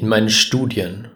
in 0.00 0.08
meinen 0.08 0.30
Studien, 0.30 1.08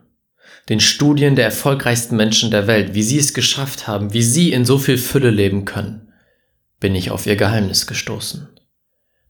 den 0.69 0.81
Studien 0.81 1.37
der 1.37 1.47
erfolgreichsten 1.47 2.17
Menschen 2.17 2.51
der 2.51 2.67
Welt, 2.67 2.95
wie 2.95 3.03
sie 3.03 3.19
es 3.19 3.35
geschafft 3.35 3.87
haben, 3.87 4.13
wie 4.13 4.23
sie 4.23 4.53
in 4.53 4.65
so 4.65 4.79
viel 4.79 4.99
Fülle 4.99 5.31
leben 5.31 5.65
können, 5.65 6.13
bin 6.81 6.95
ich 6.95 7.11
auf 7.11 7.27
ihr 7.27 7.37
Geheimnis 7.37 7.87
gestoßen. 7.87 8.49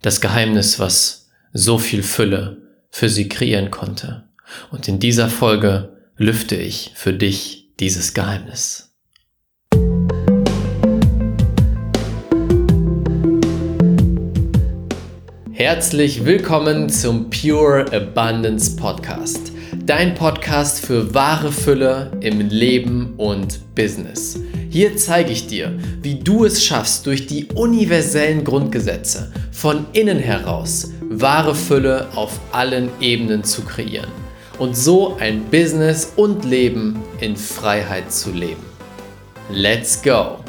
Das 0.02 0.20
Geheimnis, 0.20 0.78
was 0.78 1.30
so 1.52 1.78
viel 1.78 2.02
Fülle 2.02 2.62
für 2.90 3.08
sie 3.08 3.28
kreieren 3.28 3.70
konnte. 3.70 4.28
Und 4.70 4.88
in 4.88 4.98
dieser 5.00 5.28
Folge 5.28 5.96
lüfte 6.16 6.56
ich 6.56 6.92
für 6.94 7.12
dich 7.12 7.74
dieses 7.80 8.14
Geheimnis. 8.14 8.83
Herzlich 15.56 16.24
willkommen 16.24 16.88
zum 16.88 17.30
Pure 17.30 17.86
Abundance 17.92 18.74
Podcast. 18.74 19.52
Dein 19.86 20.16
Podcast 20.16 20.84
für 20.84 21.14
wahre 21.14 21.52
Fülle 21.52 22.10
im 22.22 22.40
Leben 22.40 23.14
und 23.18 23.60
Business. 23.76 24.36
Hier 24.68 24.96
zeige 24.96 25.30
ich 25.30 25.46
dir, 25.46 25.78
wie 26.02 26.16
du 26.16 26.44
es 26.44 26.64
schaffst, 26.64 27.06
durch 27.06 27.28
die 27.28 27.44
universellen 27.54 28.42
Grundgesetze 28.42 29.30
von 29.52 29.86
innen 29.92 30.18
heraus 30.18 30.90
wahre 31.08 31.54
Fülle 31.54 32.08
auf 32.16 32.40
allen 32.50 32.88
Ebenen 33.00 33.44
zu 33.44 33.62
kreieren 33.62 34.10
und 34.58 34.76
so 34.76 35.16
ein 35.20 35.44
Business 35.52 36.14
und 36.16 36.44
Leben 36.44 37.00
in 37.20 37.36
Freiheit 37.36 38.10
zu 38.10 38.32
leben. 38.32 38.64
Let's 39.52 40.02
go! 40.02 40.43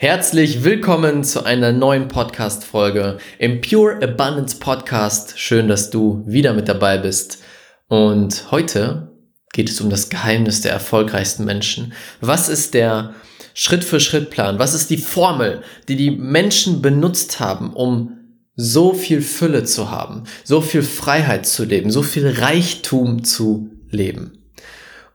Herzlich 0.00 0.62
willkommen 0.62 1.24
zu 1.24 1.42
einer 1.42 1.72
neuen 1.72 2.06
Podcast-Folge 2.06 3.18
im 3.40 3.60
Pure 3.60 4.00
Abundance 4.00 4.56
Podcast. 4.60 5.36
Schön, 5.40 5.66
dass 5.66 5.90
du 5.90 6.22
wieder 6.24 6.54
mit 6.54 6.68
dabei 6.68 6.98
bist. 6.98 7.42
Und 7.88 8.48
heute 8.52 9.10
geht 9.52 9.68
es 9.68 9.80
um 9.80 9.90
das 9.90 10.08
Geheimnis 10.08 10.60
der 10.60 10.70
erfolgreichsten 10.70 11.44
Menschen. 11.44 11.94
Was 12.20 12.48
ist 12.48 12.74
der 12.74 13.16
Schritt-für-Schritt-Plan? 13.54 14.60
Was 14.60 14.72
ist 14.72 14.88
die 14.90 14.98
Formel, 14.98 15.64
die 15.88 15.96
die 15.96 16.12
Menschen 16.12 16.80
benutzt 16.80 17.40
haben, 17.40 17.72
um 17.72 18.18
so 18.54 18.94
viel 18.94 19.20
Fülle 19.20 19.64
zu 19.64 19.90
haben, 19.90 20.22
so 20.44 20.60
viel 20.60 20.84
Freiheit 20.84 21.44
zu 21.44 21.64
leben, 21.64 21.90
so 21.90 22.04
viel 22.04 22.28
Reichtum 22.28 23.24
zu 23.24 23.68
leben? 23.90 24.44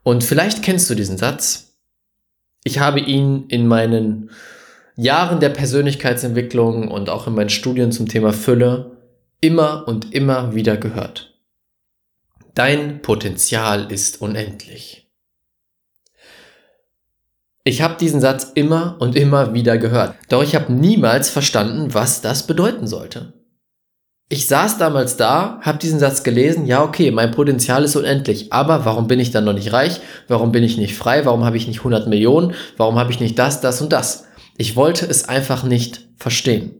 Und 0.02 0.24
vielleicht 0.24 0.62
kennst 0.62 0.90
du 0.90 0.94
diesen 0.94 1.16
Satz. 1.16 1.78
Ich 2.64 2.80
habe 2.80 3.00
ihn 3.00 3.46
in 3.48 3.66
meinen 3.66 4.28
Jahren 4.96 5.40
der 5.40 5.48
Persönlichkeitsentwicklung 5.48 6.88
und 6.88 7.10
auch 7.10 7.26
in 7.26 7.34
meinen 7.34 7.50
Studien 7.50 7.90
zum 7.90 8.08
Thema 8.08 8.32
Fülle 8.32 8.92
immer 9.40 9.88
und 9.88 10.14
immer 10.14 10.54
wieder 10.54 10.76
gehört. 10.76 11.34
Dein 12.54 13.02
Potenzial 13.02 13.90
ist 13.90 14.22
unendlich. 14.22 15.10
Ich 17.64 17.82
habe 17.82 17.96
diesen 17.98 18.20
Satz 18.20 18.52
immer 18.54 18.96
und 19.00 19.16
immer 19.16 19.54
wieder 19.54 19.78
gehört, 19.78 20.14
doch 20.28 20.42
ich 20.42 20.54
habe 20.54 20.72
niemals 20.72 21.30
verstanden, 21.30 21.94
was 21.94 22.20
das 22.20 22.46
bedeuten 22.46 22.86
sollte. 22.86 23.32
Ich 24.28 24.46
saß 24.46 24.78
damals 24.78 25.16
da, 25.16 25.60
habe 25.62 25.78
diesen 25.78 25.98
Satz 25.98 26.22
gelesen, 26.22 26.66
ja 26.66 26.82
okay, 26.82 27.10
mein 27.10 27.30
Potenzial 27.30 27.84
ist 27.84 27.96
unendlich, 27.96 28.52
aber 28.52 28.84
warum 28.84 29.08
bin 29.08 29.18
ich 29.18 29.30
dann 29.30 29.44
noch 29.44 29.52
nicht 29.52 29.72
reich? 29.72 30.00
Warum 30.28 30.52
bin 30.52 30.62
ich 30.62 30.76
nicht 30.76 30.96
frei? 30.96 31.24
Warum 31.24 31.44
habe 31.44 31.56
ich 31.56 31.66
nicht 31.66 31.78
100 31.78 32.06
Millionen? 32.06 32.54
Warum 32.76 32.98
habe 32.98 33.10
ich 33.10 33.20
nicht 33.20 33.38
das, 33.38 33.60
das 33.60 33.80
und 33.80 33.92
das? 33.92 34.23
Ich 34.56 34.76
wollte 34.76 35.06
es 35.06 35.28
einfach 35.28 35.64
nicht 35.64 36.06
verstehen. 36.16 36.74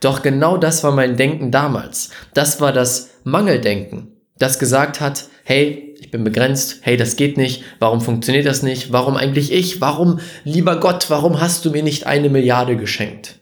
Doch 0.00 0.22
genau 0.22 0.56
das 0.56 0.84
war 0.84 0.92
mein 0.92 1.16
Denken 1.16 1.50
damals. 1.50 2.10
Das 2.34 2.60
war 2.60 2.72
das 2.72 3.10
Mangeldenken, 3.24 4.12
das 4.38 4.58
gesagt 4.58 5.00
hat, 5.00 5.24
hey, 5.44 5.94
ich 5.98 6.10
bin 6.10 6.24
begrenzt, 6.24 6.78
hey, 6.82 6.96
das 6.96 7.16
geht 7.16 7.36
nicht, 7.36 7.64
warum 7.80 8.00
funktioniert 8.00 8.46
das 8.46 8.62
nicht, 8.62 8.92
warum 8.92 9.16
eigentlich 9.16 9.52
ich, 9.52 9.80
warum, 9.80 10.20
lieber 10.44 10.78
Gott, 10.78 11.10
warum 11.10 11.40
hast 11.40 11.64
du 11.64 11.70
mir 11.70 11.82
nicht 11.82 12.06
eine 12.06 12.28
Milliarde 12.28 12.76
geschenkt? 12.76 13.40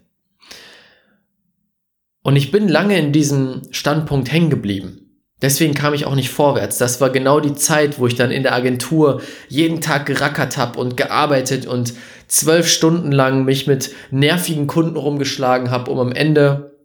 Und 2.23 2.37
ich 2.37 2.51
bin 2.51 2.69
lange 2.69 2.99
in 2.99 3.13
diesem 3.13 3.63
Standpunkt 3.71 4.33
hängen 4.33 4.49
geblieben. 4.49 5.05
Deswegen 5.43 5.75
kam 5.75 5.93
ich 5.93 6.07
auch 6.07 6.15
nicht 6.15 6.31
vorwärts. 6.31 6.79
Das 6.79 7.03
war 7.03 7.11
genau 7.11 7.39
die 7.39 7.55
Zeit, 7.55 7.99
wo 7.99 8.07
ich 8.07 8.15
dann 8.15 8.31
in 8.31 8.45
der 8.45 8.55
Agentur 8.55 9.21
jeden 9.49 9.83
Tag 9.83 10.07
gerackert 10.07 10.57
habe 10.57 10.81
und 10.81 10.97
gearbeitet 10.97 11.67
und 11.67 11.93
zwölf 12.35 12.69
Stunden 12.69 13.13
lang 13.13 13.45
mich 13.45 13.67
mit 13.67 13.91
nervigen 14.11 14.67
Kunden 14.67 14.97
rumgeschlagen 14.97 15.71
habe, 15.71 15.91
um 15.91 15.99
am 15.99 16.13
Ende 16.13 16.77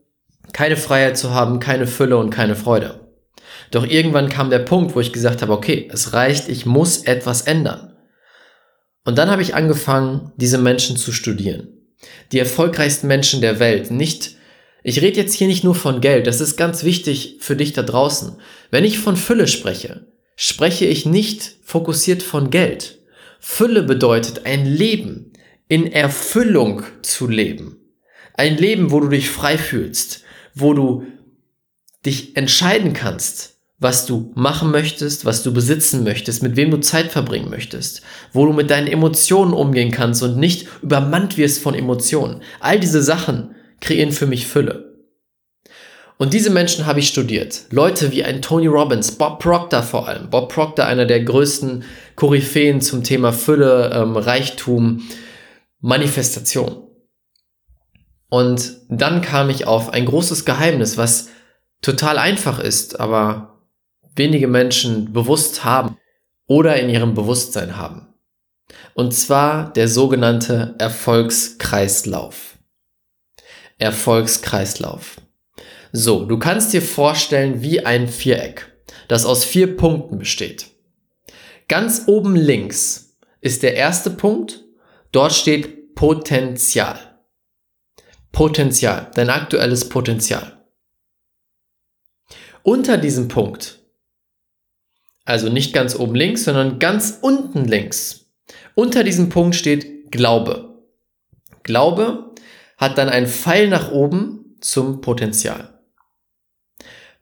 keine 0.53 0.77
Freiheit 0.77 1.17
zu 1.17 1.31
haben, 1.31 1.59
keine 1.59 1.87
Fülle 1.87 2.17
und 2.17 2.29
keine 2.29 2.55
Freude. 2.55 2.99
Doch 3.71 3.85
irgendwann 3.85 4.29
kam 4.29 4.49
der 4.49 4.59
Punkt, 4.59 4.95
wo 4.95 4.99
ich 4.99 5.13
gesagt 5.13 5.41
habe, 5.41 5.53
okay, 5.53 5.89
es 5.91 6.13
reicht, 6.13 6.49
ich 6.49 6.65
muss 6.65 7.03
etwas 7.03 7.43
ändern. 7.43 7.95
Und 9.05 9.17
dann 9.17 9.29
habe 9.29 9.41
ich 9.41 9.55
angefangen, 9.55 10.31
diese 10.37 10.57
Menschen 10.57 10.97
zu 10.97 11.11
studieren. 11.11 11.69
Die 12.31 12.39
erfolgreichsten 12.39 13.07
Menschen 13.07 13.41
der 13.41 13.59
Welt, 13.59 13.91
nicht 13.91 14.35
ich 14.81 15.01
rede 15.01 15.17
jetzt 15.17 15.33
hier 15.33 15.47
nicht 15.47 15.63
nur 15.63 15.75
von 15.75 15.99
Geld, 15.99 16.25
das 16.25 16.39
ist 16.39 16.55
ganz 16.55 16.83
wichtig 16.83 17.37
für 17.39 17.55
dich 17.55 17.73
da 17.73 17.83
draußen. 17.83 18.37
Wenn 18.71 18.85
ich 18.85 18.99
von 18.99 19.17
Fülle 19.17 19.47
spreche, 19.47 20.07
spreche 20.35 20.85
ich 20.85 21.05
nicht 21.05 21.55
fokussiert 21.63 22.23
von 22.23 22.49
Geld. 22.49 22.99
Fülle 23.41 23.83
bedeutet 23.83 24.45
ein 24.45 24.65
Leben 24.65 25.28
in 25.69 25.89
Erfüllung 25.91 26.83
zu 27.03 27.27
leben. 27.27 27.77
Ein 28.33 28.57
Leben, 28.57 28.91
wo 28.91 28.99
du 28.99 29.07
dich 29.07 29.29
frei 29.29 29.57
fühlst, 29.57 30.23
wo 30.53 30.73
du 30.73 31.05
dich 32.05 32.35
entscheiden 32.35 32.93
kannst, 32.93 33.59
was 33.77 34.05
du 34.05 34.31
machen 34.35 34.71
möchtest, 34.71 35.25
was 35.25 35.43
du 35.43 35.53
besitzen 35.53 36.03
möchtest, 36.03 36.43
mit 36.43 36.55
wem 36.55 36.71
du 36.71 36.79
Zeit 36.79 37.11
verbringen 37.11 37.49
möchtest, 37.49 38.01
wo 38.33 38.45
du 38.45 38.51
mit 38.51 38.69
deinen 38.69 38.87
Emotionen 38.87 39.53
umgehen 39.53 39.91
kannst 39.91 40.23
und 40.23 40.37
nicht 40.37 40.67
übermannt 40.81 41.37
wirst 41.37 41.61
von 41.61 41.75
Emotionen. 41.75 42.41
All 42.59 42.79
diese 42.79 43.01
Sachen 43.01 43.55
kreieren 43.79 44.11
für 44.11 44.25
mich 44.25 44.47
Fülle. 44.47 44.89
Und 46.17 46.33
diese 46.33 46.49
Menschen 46.49 46.85
habe 46.85 46.99
ich 46.99 47.07
studiert. 47.07 47.63
Leute 47.69 48.11
wie 48.11 48.25
ein 48.25 48.41
Tony 48.41 48.67
Robbins, 48.67 49.11
Bob 49.13 49.39
Proctor 49.39 49.83
vor 49.83 50.09
allem. 50.09 50.29
Bob 50.29 50.51
Proctor, 50.51 50.85
einer 50.85 51.05
der 51.05 51.23
größten 51.23 51.83
Koryphäen 52.15 52.81
zum 52.81 53.03
Thema 53.03 53.31
Fülle, 53.31 53.91
ähm, 53.93 54.17
Reichtum, 54.17 55.03
Manifestation. 55.79 56.87
Und 58.29 58.81
dann 58.89 59.21
kam 59.21 59.49
ich 59.49 59.65
auf 59.65 59.89
ein 59.89 60.05
großes 60.05 60.45
Geheimnis, 60.45 60.97
was 60.97 61.29
total 61.81 62.17
einfach 62.17 62.59
ist, 62.59 62.99
aber 62.99 63.63
wenige 64.15 64.47
Menschen 64.47 65.13
bewusst 65.13 65.63
haben 65.63 65.97
oder 66.47 66.79
in 66.79 66.89
ihrem 66.89 67.13
Bewusstsein 67.13 67.77
haben. 67.77 68.13
Und 68.93 69.13
zwar 69.13 69.73
der 69.73 69.87
sogenannte 69.87 70.75
Erfolgskreislauf. 70.77 72.57
Erfolgskreislauf. 73.77 75.21
So, 75.91 76.25
du 76.25 76.37
kannst 76.37 76.73
dir 76.73 76.81
vorstellen 76.81 77.63
wie 77.63 77.85
ein 77.85 78.07
Viereck, 78.07 78.71
das 79.07 79.25
aus 79.25 79.43
vier 79.45 79.75
Punkten 79.75 80.19
besteht. 80.19 80.67
Ganz 81.67 82.03
oben 82.07 82.35
links 82.35 83.17
ist 83.41 83.63
der 83.63 83.75
erste 83.75 84.11
Punkt. 84.11 84.65
Dort 85.11 85.33
steht 85.33 85.95
Potenzial. 85.95 87.19
Potenzial, 88.31 89.09
dein 89.15 89.29
aktuelles 89.29 89.89
Potenzial. 89.89 90.65
Unter 92.61 92.97
diesem 92.97 93.27
Punkt, 93.27 93.79
also 95.25 95.49
nicht 95.49 95.73
ganz 95.73 95.95
oben 95.95 96.15
links, 96.15 96.43
sondern 96.43 96.77
ganz 96.77 97.17
unten 97.21 97.65
links, 97.65 98.31
unter 98.75 99.03
diesem 99.03 99.29
Punkt 99.29 99.55
steht 99.55 100.11
Glaube. 100.11 100.83
Glaube 101.63 102.33
hat 102.77 102.97
dann 102.97 103.09
einen 103.09 103.27
Pfeil 103.27 103.67
nach 103.67 103.91
oben 103.91 104.57
zum 104.61 105.01
Potenzial. 105.01 105.79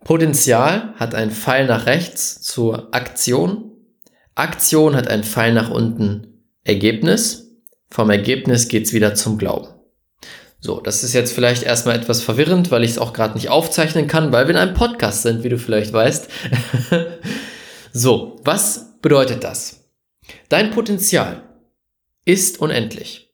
Potenzial 0.04 0.94
hat 0.95 1.16
einen 1.16 1.31
Pfeil 1.31 1.68
nach 1.68 1.86
rechts 1.86 2.42
zur 2.42 2.94
Aktion. 2.94 3.72
Aktion 4.36 4.95
hat 4.95 5.07
einen 5.07 5.24
Pfeil 5.24 5.54
nach 5.54 5.69
unten 5.69 6.51
Ergebnis. 6.63 7.47
Vom 7.89 8.10
Ergebnis 8.10 8.68
geht's 8.68 8.94
wieder 8.94 9.16
zum 9.16 9.38
Glauben. 9.38 9.69
So, 10.60 10.81
das 10.81 11.04
ist 11.04 11.13
jetzt 11.13 11.34
vielleicht 11.34 11.63
erstmal 11.63 11.95
etwas 11.95 12.22
verwirrend, 12.22 12.72
weil 12.72 12.84
ich 12.84 12.92
es 12.92 12.98
auch 12.98 13.13
gerade 13.13 13.36
nicht 13.36 13.50
aufzeichnen 13.50 14.07
kann, 14.07 14.31
weil 14.31 14.48
wir 14.48 14.56
in 14.56 14.62
einem 14.62 14.74
Podcast 14.74 15.22
sind, 15.22 15.44
wie 15.44 15.50
du 15.50 15.57
vielleicht 15.57 15.94
weißt. 15.94 16.28
so, 17.94 18.39
was 18.44 19.00
bedeutet 19.01 19.44
das? 19.44 19.92
Dein 20.50 20.72
Potenzial 20.72 21.44
ist 22.25 22.60
unendlich. 22.60 23.28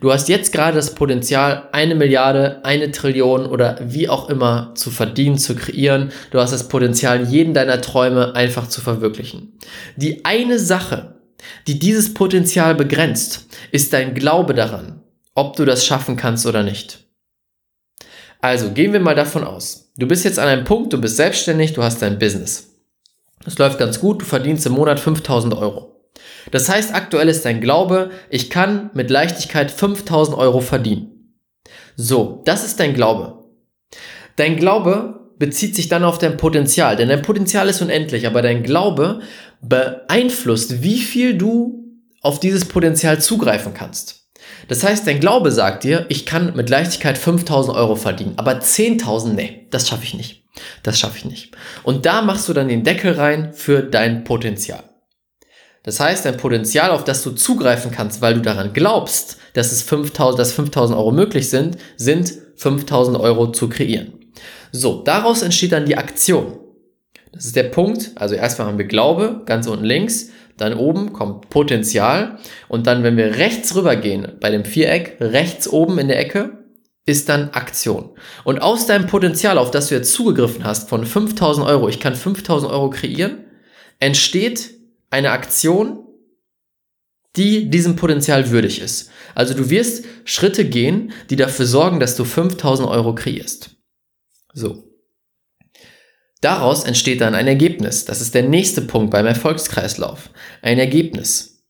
Du 0.00 0.12
hast 0.12 0.28
jetzt 0.28 0.52
gerade 0.52 0.76
das 0.76 0.94
Potenzial, 0.94 1.68
eine 1.72 1.94
Milliarde, 1.94 2.64
eine 2.64 2.90
Trillion 2.90 3.46
oder 3.46 3.78
wie 3.82 4.08
auch 4.08 4.28
immer 4.28 4.72
zu 4.74 4.90
verdienen, 4.90 5.38
zu 5.38 5.54
kreieren. 5.54 6.12
Du 6.30 6.38
hast 6.38 6.52
das 6.52 6.68
Potenzial, 6.68 7.24
jeden 7.24 7.54
deiner 7.54 7.80
Träume 7.80 8.34
einfach 8.34 8.68
zu 8.68 8.80
verwirklichen. 8.80 9.58
Die 9.96 10.24
eine 10.24 10.58
Sache, 10.58 11.19
die 11.66 11.78
dieses 11.78 12.14
Potenzial 12.14 12.74
begrenzt, 12.74 13.46
ist 13.72 13.92
dein 13.92 14.14
Glaube 14.14 14.54
daran, 14.54 15.02
ob 15.34 15.56
du 15.56 15.64
das 15.64 15.84
schaffen 15.86 16.16
kannst 16.16 16.46
oder 16.46 16.62
nicht. 16.62 17.04
Also 18.40 18.70
gehen 18.70 18.92
wir 18.92 19.00
mal 19.00 19.14
davon 19.14 19.44
aus. 19.44 19.92
Du 19.96 20.06
bist 20.06 20.24
jetzt 20.24 20.38
an 20.38 20.48
einem 20.48 20.64
Punkt, 20.64 20.92
du 20.92 21.00
bist 21.00 21.16
selbstständig, 21.16 21.74
du 21.74 21.82
hast 21.82 22.00
dein 22.00 22.18
Business. 22.18 22.74
Es 23.44 23.58
läuft 23.58 23.78
ganz 23.78 24.00
gut, 24.00 24.22
du 24.22 24.24
verdienst 24.24 24.66
im 24.66 24.72
Monat 24.72 25.00
5000 25.00 25.54
Euro. 25.54 25.90
Das 26.50 26.68
heißt, 26.68 26.94
aktuell 26.94 27.28
ist 27.28 27.44
dein 27.44 27.60
Glaube, 27.60 28.10
ich 28.28 28.50
kann 28.50 28.90
mit 28.94 29.10
Leichtigkeit 29.10 29.70
5000 29.70 30.36
Euro 30.36 30.60
verdienen. 30.60 31.36
So, 31.96 32.42
das 32.46 32.64
ist 32.64 32.80
dein 32.80 32.94
Glaube. 32.94 33.44
Dein 34.36 34.56
Glaube 34.56 35.19
bezieht 35.40 35.74
sich 35.74 35.88
dann 35.88 36.04
auf 36.04 36.18
dein 36.18 36.36
Potenzial, 36.36 36.94
denn 36.94 37.08
dein 37.08 37.22
Potenzial 37.22 37.68
ist 37.68 37.80
unendlich, 37.82 38.26
aber 38.26 38.42
dein 38.42 38.62
Glaube 38.62 39.20
beeinflusst, 39.62 40.82
wie 40.82 40.98
viel 40.98 41.36
du 41.36 41.98
auf 42.20 42.38
dieses 42.38 42.66
Potenzial 42.66 43.20
zugreifen 43.20 43.72
kannst. 43.74 44.28
Das 44.68 44.84
heißt, 44.84 45.06
dein 45.06 45.18
Glaube 45.18 45.50
sagt 45.50 45.82
dir, 45.82 46.04
ich 46.10 46.26
kann 46.26 46.54
mit 46.54 46.68
Leichtigkeit 46.68 47.16
5000 47.16 47.74
Euro 47.74 47.96
verdienen, 47.96 48.34
aber 48.36 48.52
10.000, 48.52 49.32
nee, 49.32 49.66
das 49.70 49.88
schaffe 49.88 50.04
ich 50.04 50.14
nicht. 50.14 50.44
Das 50.82 50.98
schaffe 50.98 51.16
ich 51.16 51.24
nicht. 51.24 51.56
Und 51.84 52.04
da 52.04 52.20
machst 52.22 52.48
du 52.48 52.52
dann 52.52 52.68
den 52.68 52.84
Deckel 52.84 53.14
rein 53.14 53.54
für 53.54 53.82
dein 53.82 54.24
Potenzial. 54.24 54.84
Das 55.84 56.00
heißt, 56.00 56.26
dein 56.26 56.36
Potenzial, 56.36 56.90
auf 56.90 57.04
das 57.04 57.22
du 57.22 57.30
zugreifen 57.30 57.90
kannst, 57.90 58.20
weil 58.20 58.34
du 58.34 58.42
daran 58.42 58.74
glaubst, 58.74 59.38
dass 59.54 59.72
es 59.72 59.80
5000, 59.82 60.38
dass 60.38 60.52
5000 60.52 60.98
Euro 60.98 61.12
möglich 61.12 61.48
sind, 61.48 61.78
sind 61.96 62.34
5000 62.56 63.18
Euro 63.18 63.52
zu 63.52 63.70
kreieren. 63.70 64.19
So, 64.72 65.02
daraus 65.02 65.42
entsteht 65.42 65.72
dann 65.72 65.86
die 65.86 65.96
Aktion. 65.96 66.58
Das 67.32 67.44
ist 67.44 67.56
der 67.56 67.64
Punkt. 67.64 68.12
Also 68.16 68.34
erstmal 68.34 68.68
haben 68.68 68.78
wir 68.78 68.86
Glaube, 68.86 69.42
ganz 69.46 69.66
unten 69.66 69.84
links. 69.84 70.30
Dann 70.56 70.74
oben 70.74 71.12
kommt 71.12 71.48
Potenzial. 71.48 72.38
Und 72.68 72.86
dann, 72.86 73.02
wenn 73.02 73.16
wir 73.16 73.36
rechts 73.36 73.74
rüber 73.74 73.96
gehen, 73.96 74.32
bei 74.40 74.50
dem 74.50 74.64
Viereck, 74.64 75.16
rechts 75.20 75.68
oben 75.68 75.98
in 75.98 76.08
der 76.08 76.18
Ecke, 76.18 76.58
ist 77.06 77.28
dann 77.28 77.50
Aktion. 77.50 78.10
Und 78.44 78.60
aus 78.60 78.86
deinem 78.86 79.06
Potenzial, 79.06 79.58
auf 79.58 79.70
das 79.70 79.88
du 79.88 79.94
jetzt 79.94 80.12
zugegriffen 80.12 80.64
hast, 80.64 80.88
von 80.88 81.04
5000 81.04 81.66
Euro, 81.66 81.88
ich 81.88 81.98
kann 81.98 82.14
5000 82.14 82.70
Euro 82.70 82.90
kreieren, 82.90 83.44
entsteht 83.98 84.74
eine 85.08 85.30
Aktion, 85.30 86.04
die 87.36 87.70
diesem 87.70 87.96
Potenzial 87.96 88.50
würdig 88.50 88.80
ist. 88.80 89.10
Also 89.34 89.54
du 89.54 89.70
wirst 89.70 90.04
Schritte 90.24 90.64
gehen, 90.64 91.12
die 91.30 91.36
dafür 91.36 91.66
sorgen, 91.66 92.00
dass 92.00 92.16
du 92.16 92.24
5000 92.24 92.88
Euro 92.88 93.14
kreierst. 93.14 93.79
So. 94.52 94.90
Daraus 96.40 96.84
entsteht 96.84 97.20
dann 97.20 97.34
ein 97.34 97.46
Ergebnis. 97.46 98.06
Das 98.06 98.20
ist 98.20 98.34
der 98.34 98.44
nächste 98.44 98.82
Punkt 98.82 99.10
beim 99.10 99.26
Erfolgskreislauf. 99.26 100.30
Ein 100.62 100.78
Ergebnis. 100.78 101.64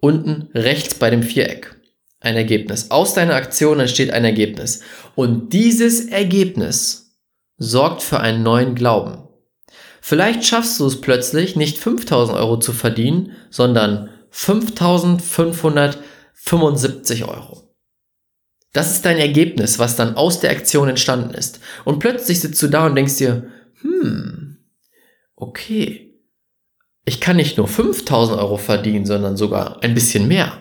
Unten 0.00 0.48
rechts 0.54 0.94
bei 0.94 1.10
dem 1.10 1.22
Viereck. 1.22 1.76
Ein 2.18 2.36
Ergebnis. 2.36 2.90
Aus 2.90 3.14
deiner 3.14 3.34
Aktion 3.34 3.80
entsteht 3.80 4.10
ein 4.10 4.24
Ergebnis. 4.24 4.80
Und 5.14 5.52
dieses 5.52 6.06
Ergebnis 6.06 7.16
sorgt 7.56 8.02
für 8.02 8.20
einen 8.20 8.42
neuen 8.42 8.74
Glauben. 8.74 9.28
Vielleicht 10.00 10.44
schaffst 10.44 10.80
du 10.80 10.86
es 10.86 11.00
plötzlich, 11.00 11.54
nicht 11.56 11.78
5000 11.78 12.36
Euro 12.36 12.58
zu 12.58 12.72
verdienen, 12.72 13.32
sondern 13.50 14.10
5575 14.30 17.24
Euro. 17.24 17.69
Das 18.72 18.92
ist 18.92 19.04
dein 19.04 19.18
Ergebnis, 19.18 19.78
was 19.78 19.96
dann 19.96 20.16
aus 20.16 20.40
der 20.40 20.50
Aktion 20.50 20.88
entstanden 20.88 21.34
ist. 21.34 21.60
Und 21.84 21.98
plötzlich 21.98 22.40
sitzt 22.40 22.62
du 22.62 22.68
da 22.68 22.86
und 22.86 22.94
denkst 22.94 23.16
dir, 23.16 23.48
hm, 23.82 24.58
okay, 25.34 26.10
ich 27.04 27.20
kann 27.20 27.36
nicht 27.36 27.56
nur 27.56 27.66
5000 27.66 28.38
Euro 28.38 28.56
verdienen, 28.56 29.06
sondern 29.06 29.36
sogar 29.36 29.82
ein 29.82 29.94
bisschen 29.94 30.28
mehr. 30.28 30.52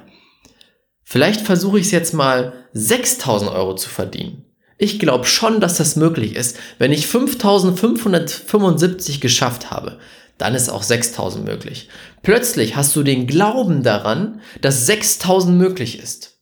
Vielleicht 1.04 1.42
versuche 1.42 1.80
ich 1.80 1.88
es 1.88 1.92
jetzt 1.92 2.14
mal 2.14 2.54
6000 2.74 3.52
Euro 3.52 3.76
zu 3.76 3.90
verdienen. 3.90 4.46
Ich 4.78 5.00
glaube 5.00 5.26
schon, 5.26 5.60
dass 5.60 5.78
das 5.78 5.96
möglich 5.96 6.36
ist. 6.36 6.58
Wenn 6.78 6.92
ich 6.92 7.08
5575 7.08 9.20
geschafft 9.20 9.72
habe, 9.72 10.00
dann 10.38 10.54
ist 10.56 10.70
auch 10.70 10.84
6000 10.84 11.46
möglich. 11.46 11.90
Plötzlich 12.24 12.76
hast 12.76 12.96
du 12.96 13.04
den 13.04 13.28
Glauben 13.28 13.84
daran, 13.84 14.42
dass 14.62 14.86
6000 14.86 15.58
möglich 15.58 16.00
ist. 16.00 16.40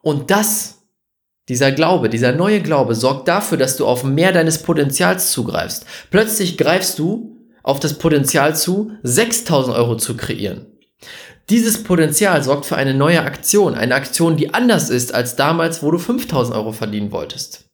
Und 0.00 0.30
das 0.30 0.81
dieser 1.48 1.72
Glaube, 1.72 2.08
dieser 2.08 2.32
neue 2.32 2.60
Glaube 2.60 2.94
sorgt 2.94 3.28
dafür, 3.28 3.58
dass 3.58 3.76
du 3.76 3.86
auf 3.86 4.04
mehr 4.04 4.32
deines 4.32 4.62
Potenzials 4.62 5.32
zugreifst. 5.32 5.86
Plötzlich 6.10 6.56
greifst 6.56 6.98
du 6.98 7.36
auf 7.62 7.80
das 7.80 7.94
Potenzial 7.94 8.56
zu, 8.56 8.92
6000 9.02 9.76
Euro 9.76 9.96
zu 9.96 10.16
kreieren. 10.16 10.66
Dieses 11.50 11.82
Potenzial 11.82 12.42
sorgt 12.42 12.66
für 12.66 12.76
eine 12.76 12.94
neue 12.94 13.22
Aktion, 13.22 13.74
eine 13.74 13.94
Aktion, 13.94 14.36
die 14.36 14.54
anders 14.54 14.90
ist 14.90 15.12
als 15.12 15.36
damals, 15.36 15.82
wo 15.82 15.90
du 15.90 15.98
5000 15.98 16.56
Euro 16.56 16.72
verdienen 16.72 17.12
wolltest. 17.12 17.64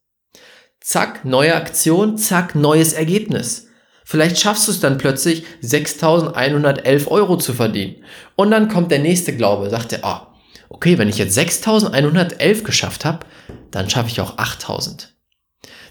Zack, 0.81 1.25
neue 1.25 1.55
Aktion, 1.55 2.17
zack, 2.17 2.55
neues 2.55 2.95
Ergebnis. 2.95 3.67
Vielleicht 4.05 4.39
schaffst 4.39 4.67
du 4.67 4.73
es 4.73 4.81
dann 4.81 4.97
plötzlich, 4.97 5.45
6111 5.61 7.11
Euro 7.11 7.37
zu 7.37 7.53
verdienen. 7.53 7.97
Und 8.37 8.51
dann 8.51 8.69
kommt 8.69 8.91
der 8.91 9.01
nächste 9.01 9.37
Glaube, 9.37 9.69
sagt 9.69 9.93
er, 9.93 10.05
ah, 10.05 10.28
okay, 10.69 10.99
wenn 10.99 11.09
ich 11.09 11.19
jetzt 11.19 11.35
6111 11.35 12.65
geschafft 12.65 13.05
habe, 13.05 13.27
dann 13.71 13.89
schaffe 13.91 14.09
ich 14.09 14.21
auch 14.21 14.39
8000. 14.39 15.15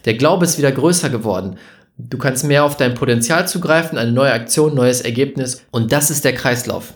Der 0.05 0.13
Glaube 0.13 0.45
ist 0.45 0.57
wieder 0.57 0.71
größer 0.71 1.09
geworden. 1.09 1.57
Du 1.97 2.17
kannst 2.17 2.43
mehr 2.43 2.63
auf 2.63 2.77
dein 2.77 2.93
Potenzial 2.93 3.47
zugreifen, 3.47 3.97
eine 3.97 4.11
neue 4.11 4.31
Aktion, 4.31 4.75
neues 4.75 5.01
Ergebnis 5.01 5.65
und 5.71 5.91
das 5.91 6.11
ist 6.11 6.23
der 6.23 6.33
Kreislauf. 6.33 6.93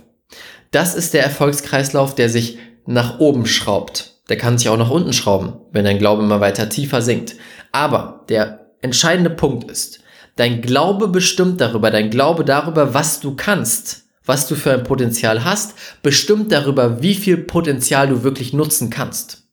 Das 0.70 0.96
ist 0.96 1.14
der 1.14 1.24
Erfolgskreislauf, 1.24 2.16
der 2.16 2.30
sich 2.30 2.60
nach 2.86 3.20
oben 3.20 3.46
schraubt. 3.46 4.22
Der 4.30 4.38
kann 4.38 4.58
sich 4.58 4.70
auch 4.70 4.78
nach 4.78 4.90
unten 4.90 5.12
schrauben, 5.12 5.54
wenn 5.72 5.86
dein 5.86 5.98
Glaube 5.98 6.24
immer 6.24 6.40
weiter 6.40 6.70
tiefer 6.70 7.02
sinkt. 7.02 7.36
Aber 7.72 8.26
der 8.30 8.72
entscheidende 8.82 9.30
Punkt 9.30 9.70
ist, 9.70 10.00
dein 10.36 10.62
Glaube 10.62 11.08
bestimmt 11.08 11.60
darüber, 11.60 11.92
dein 11.92 12.10
Glaube 12.10 12.46
darüber, 12.46 12.94
was 12.94 13.20
du 13.20 13.36
kannst, 13.36 14.01
was 14.26 14.48
du 14.48 14.56
für 14.56 14.74
ein 14.74 14.84
Potenzial 14.84 15.44
hast, 15.44 15.74
bestimmt 16.04 16.52
darüber, 16.52 17.02
wie 17.02 17.16
viel 17.16 17.38
Potenzial 17.38 18.08
du 18.08 18.24
wirklich 18.24 18.54
nutzen 18.54 18.90
kannst. 18.90 19.44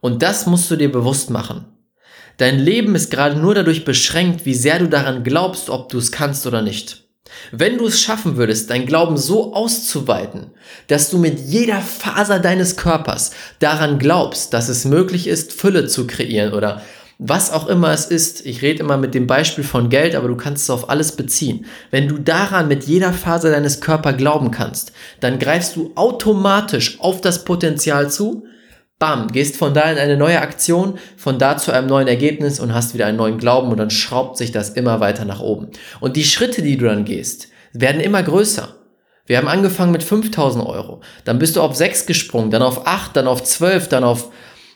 Und 0.00 0.22
das 0.22 0.46
musst 0.46 0.70
du 0.70 0.76
dir 0.76 0.90
bewusst 0.90 1.30
machen. 1.30 1.66
Dein 2.36 2.58
Leben 2.58 2.94
ist 2.94 3.10
gerade 3.10 3.36
nur 3.36 3.54
dadurch 3.54 3.84
beschränkt, 3.84 4.46
wie 4.46 4.54
sehr 4.54 4.78
du 4.78 4.88
daran 4.88 5.24
glaubst, 5.24 5.70
ob 5.70 5.88
du 5.88 5.98
es 5.98 6.12
kannst 6.12 6.46
oder 6.46 6.62
nicht. 6.62 7.08
Wenn 7.50 7.78
du 7.78 7.86
es 7.86 8.00
schaffen 8.00 8.36
würdest, 8.36 8.70
dein 8.70 8.86
Glauben 8.86 9.16
so 9.16 9.54
auszuweiten, 9.54 10.52
dass 10.86 11.10
du 11.10 11.18
mit 11.18 11.40
jeder 11.40 11.80
Faser 11.80 12.38
deines 12.38 12.76
Körpers 12.76 13.32
daran 13.58 13.98
glaubst, 13.98 14.54
dass 14.54 14.68
es 14.68 14.84
möglich 14.84 15.26
ist, 15.26 15.52
Fülle 15.52 15.86
zu 15.86 16.06
kreieren 16.06 16.54
oder 16.54 16.82
was 17.18 17.52
auch 17.52 17.66
immer 17.66 17.90
es 17.90 18.06
ist, 18.06 18.46
ich 18.46 18.62
rede 18.62 18.80
immer 18.80 18.96
mit 18.96 19.12
dem 19.12 19.26
Beispiel 19.26 19.64
von 19.64 19.88
Geld, 19.88 20.14
aber 20.14 20.28
du 20.28 20.36
kannst 20.36 20.62
es 20.62 20.70
auf 20.70 20.88
alles 20.88 21.12
beziehen. 21.12 21.66
Wenn 21.90 22.06
du 22.06 22.18
daran 22.18 22.68
mit 22.68 22.84
jeder 22.84 23.12
Faser 23.12 23.50
deines 23.50 23.80
Körpers 23.80 24.16
glauben 24.16 24.52
kannst, 24.52 24.92
dann 25.18 25.40
greifst 25.40 25.74
du 25.74 25.90
automatisch 25.96 27.00
auf 27.00 27.20
das 27.20 27.44
Potenzial 27.44 28.08
zu, 28.10 28.44
Bam, 29.00 29.28
gehst 29.28 29.56
von 29.56 29.74
da 29.74 29.90
in 29.92 29.98
eine 29.98 30.16
neue 30.16 30.40
Aktion, 30.40 30.98
von 31.16 31.38
da 31.38 31.56
zu 31.56 31.70
einem 31.70 31.86
neuen 31.86 32.08
Ergebnis 32.08 32.58
und 32.58 32.74
hast 32.74 32.94
wieder 32.94 33.06
einen 33.06 33.16
neuen 33.16 33.38
Glauben 33.38 33.70
und 33.70 33.76
dann 33.76 33.90
schraubt 33.90 34.36
sich 34.36 34.50
das 34.50 34.70
immer 34.70 34.98
weiter 34.98 35.24
nach 35.24 35.38
oben. 35.40 35.68
Und 36.00 36.16
die 36.16 36.24
Schritte, 36.24 36.62
die 36.62 36.76
du 36.76 36.86
dann 36.86 37.04
gehst, 37.04 37.48
werden 37.72 38.00
immer 38.00 38.24
größer. 38.24 38.74
Wir 39.24 39.38
haben 39.38 39.46
angefangen 39.46 39.92
mit 39.92 40.02
5000 40.02 40.66
Euro, 40.66 41.00
dann 41.24 41.38
bist 41.38 41.54
du 41.54 41.62
auf 41.62 41.76
6 41.76 42.06
gesprungen, 42.06 42.50
dann 42.50 42.62
auf 42.62 42.88
8, 42.88 43.16
dann 43.16 43.28
auf 43.28 43.44
12, 43.44 43.88
dann 43.88 44.02
auf 44.02 44.32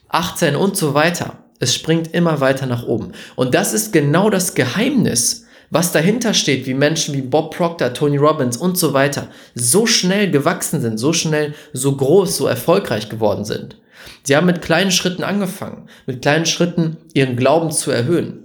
18 0.08 0.54
und 0.54 0.76
so 0.76 0.94
weiter. 0.94 1.41
Es 1.62 1.76
springt 1.76 2.12
immer 2.12 2.40
weiter 2.40 2.66
nach 2.66 2.82
oben. 2.88 3.12
Und 3.36 3.54
das 3.54 3.72
ist 3.72 3.92
genau 3.92 4.30
das 4.30 4.56
Geheimnis, 4.56 5.46
was 5.70 5.92
dahinter 5.92 6.34
steht, 6.34 6.66
wie 6.66 6.74
Menschen 6.74 7.14
wie 7.14 7.22
Bob 7.22 7.54
Proctor, 7.54 7.94
Tony 7.94 8.16
Robbins 8.16 8.56
und 8.56 8.76
so 8.76 8.94
weiter 8.94 9.28
so 9.54 9.86
schnell 9.86 10.32
gewachsen 10.32 10.80
sind, 10.80 10.98
so 10.98 11.12
schnell, 11.12 11.54
so 11.72 11.94
groß, 11.94 12.36
so 12.36 12.48
erfolgreich 12.48 13.08
geworden 13.08 13.44
sind. 13.44 13.76
Sie 14.24 14.34
haben 14.34 14.46
mit 14.46 14.60
kleinen 14.60 14.90
Schritten 14.90 15.22
angefangen, 15.22 15.88
mit 16.04 16.20
kleinen 16.20 16.46
Schritten 16.46 16.96
ihren 17.14 17.36
Glauben 17.36 17.70
zu 17.70 17.92
erhöhen. 17.92 18.42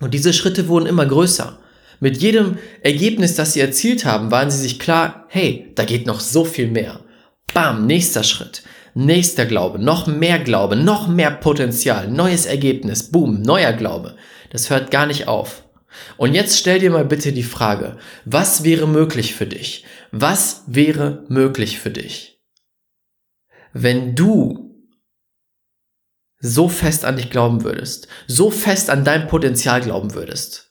Und 0.00 0.12
diese 0.12 0.32
Schritte 0.32 0.66
wurden 0.66 0.86
immer 0.86 1.06
größer. 1.06 1.60
Mit 2.00 2.16
jedem 2.16 2.58
Ergebnis, 2.82 3.36
das 3.36 3.52
sie 3.52 3.60
erzielt 3.60 4.04
haben, 4.04 4.32
waren 4.32 4.50
sie 4.50 4.58
sich 4.58 4.80
klar, 4.80 5.26
hey, 5.28 5.70
da 5.76 5.84
geht 5.84 6.08
noch 6.08 6.18
so 6.18 6.44
viel 6.44 6.66
mehr. 6.66 6.98
Bam, 7.54 7.86
nächster 7.86 8.24
Schritt. 8.24 8.64
Nächster 8.94 9.46
Glaube, 9.46 9.78
noch 9.78 10.06
mehr 10.06 10.38
Glaube, 10.38 10.76
noch 10.76 11.08
mehr 11.08 11.30
Potenzial, 11.30 12.08
neues 12.10 12.44
Ergebnis, 12.46 13.10
boom, 13.10 13.40
neuer 13.40 13.72
Glaube. 13.72 14.16
Das 14.50 14.68
hört 14.68 14.90
gar 14.90 15.06
nicht 15.06 15.28
auf. 15.28 15.64
Und 16.16 16.34
jetzt 16.34 16.58
stell 16.58 16.78
dir 16.78 16.90
mal 16.90 17.04
bitte 17.04 17.32
die 17.32 17.42
Frage, 17.42 17.98
was 18.24 18.64
wäre 18.64 18.86
möglich 18.86 19.34
für 19.34 19.46
dich? 19.46 19.84
Was 20.10 20.62
wäre 20.66 21.24
möglich 21.28 21.78
für 21.78 21.90
dich? 21.90 22.40
Wenn 23.72 24.14
du 24.14 24.74
so 26.38 26.68
fest 26.68 27.04
an 27.04 27.16
dich 27.16 27.30
glauben 27.30 27.64
würdest, 27.64 28.08
so 28.26 28.50
fest 28.50 28.90
an 28.90 29.04
dein 29.04 29.28
Potenzial 29.28 29.80
glauben 29.80 30.14
würdest, 30.14 30.70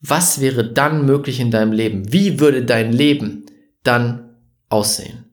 was 0.00 0.40
wäre 0.40 0.72
dann 0.72 1.04
möglich 1.04 1.40
in 1.40 1.50
deinem 1.50 1.72
Leben? 1.72 2.12
Wie 2.12 2.38
würde 2.38 2.64
dein 2.64 2.92
Leben 2.92 3.46
dann 3.82 4.36
aussehen? 4.68 5.23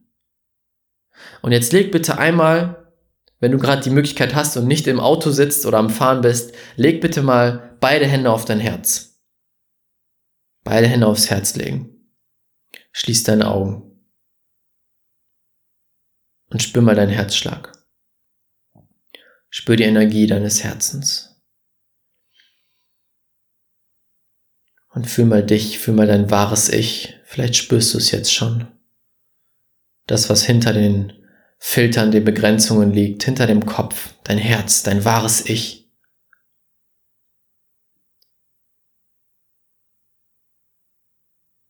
Und 1.42 1.52
jetzt 1.52 1.72
leg 1.72 1.90
bitte 1.90 2.18
einmal, 2.18 2.92
wenn 3.40 3.52
du 3.52 3.58
gerade 3.58 3.82
die 3.82 3.90
Möglichkeit 3.90 4.34
hast 4.34 4.56
und 4.56 4.68
nicht 4.68 4.86
im 4.86 5.00
Auto 5.00 5.30
sitzt 5.30 5.66
oder 5.66 5.78
am 5.78 5.90
Fahren 5.90 6.20
bist, 6.20 6.54
leg 6.76 7.00
bitte 7.00 7.22
mal 7.22 7.76
beide 7.80 8.06
Hände 8.06 8.30
auf 8.30 8.44
dein 8.44 8.60
Herz. 8.60 9.20
Beide 10.62 10.86
Hände 10.86 11.08
aufs 11.08 11.28
Herz 11.28 11.56
legen. 11.56 12.08
Schließ 12.92 13.24
deine 13.24 13.50
Augen. 13.50 14.00
Und 16.50 16.62
spür 16.62 16.82
mal 16.82 16.94
deinen 16.94 17.10
Herzschlag. 17.10 17.72
Spür 19.50 19.76
die 19.76 19.84
Energie 19.84 20.28
deines 20.28 20.62
Herzens. 20.62 21.42
Und 24.90 25.08
fühl 25.08 25.24
mal 25.24 25.44
dich, 25.44 25.78
fühl 25.78 25.94
mal 25.94 26.06
dein 26.06 26.30
wahres 26.30 26.68
Ich. 26.68 27.18
Vielleicht 27.24 27.56
spürst 27.56 27.94
du 27.94 27.98
es 27.98 28.12
jetzt 28.12 28.32
schon. 28.32 28.68
Das, 30.06 30.30
was 30.30 30.44
hinter 30.44 30.72
den 30.72 31.21
Filtern, 31.64 32.10
den 32.10 32.24
Begrenzungen 32.24 32.92
liegt, 32.92 33.22
hinter 33.22 33.46
dem 33.46 33.64
Kopf, 33.64 34.14
dein 34.24 34.36
Herz, 34.36 34.82
dein 34.82 35.04
wahres 35.04 35.48
Ich. 35.48 35.88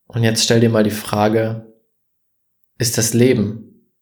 Und 0.07 0.25
jetzt 0.25 0.43
stell 0.43 0.61
dir 0.61 0.71
mal 0.71 0.83
die 0.83 0.91
Frage, 0.91 1.71
ist 2.79 2.97
das 2.97 3.13
Leben, 3.13 3.93